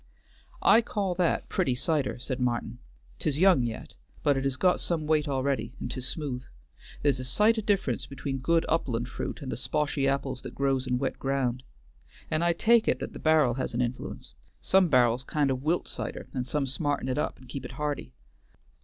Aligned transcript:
"I 0.63 0.81
call 0.81 1.13
that 1.13 1.47
pretty 1.47 1.75
cider," 1.75 2.17
said 2.17 2.39
Martin; 2.39 2.79
"'tis 3.19 3.37
young 3.37 3.61
yet, 3.61 3.93
but 4.23 4.35
it 4.35 4.45
has 4.45 4.55
got 4.57 4.79
some 4.79 5.05
weight 5.05 5.27
a'ready, 5.27 5.73
and 5.79 5.91
'tis 5.91 6.07
smooth. 6.07 6.43
There's 7.03 7.19
a 7.19 7.23
sight 7.23 7.59
o' 7.59 7.61
difference 7.61 8.07
between 8.07 8.39
good 8.39 8.65
upland 8.67 9.09
fruit 9.09 9.43
and 9.43 9.51
the 9.51 9.55
sposhy 9.55 10.07
apples 10.07 10.41
that 10.41 10.55
grows 10.55 10.87
in 10.87 10.97
wet 10.97 11.19
ground. 11.19 11.61
An' 12.31 12.41
I 12.41 12.51
take 12.53 12.87
it 12.87 12.97
that 12.97 13.13
the 13.13 13.19
bar'l 13.19 13.57
has 13.57 13.75
an 13.75 13.81
influence: 13.83 14.33
some 14.59 14.89
bar'ls 14.89 15.23
kind 15.23 15.51
of 15.51 15.61
wilt 15.61 15.87
cider 15.87 16.27
and 16.33 16.47
some 16.47 16.65
smarten 16.65 17.07
it 17.07 17.19
up, 17.19 17.37
and 17.37 17.47
keep 17.47 17.63
it 17.63 17.73
hearty. 17.73 18.11